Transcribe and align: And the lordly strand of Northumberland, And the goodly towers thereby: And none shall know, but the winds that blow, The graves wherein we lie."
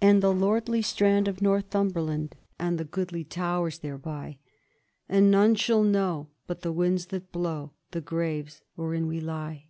And 0.00 0.20
the 0.20 0.34
lordly 0.34 0.82
strand 0.82 1.28
of 1.28 1.40
Northumberland, 1.40 2.34
And 2.58 2.78
the 2.78 2.84
goodly 2.84 3.22
towers 3.22 3.78
thereby: 3.78 4.38
And 5.08 5.30
none 5.30 5.54
shall 5.54 5.84
know, 5.84 6.26
but 6.48 6.62
the 6.62 6.72
winds 6.72 7.06
that 7.14 7.30
blow, 7.30 7.70
The 7.92 8.00
graves 8.00 8.60
wherein 8.74 9.06
we 9.06 9.20
lie." 9.20 9.68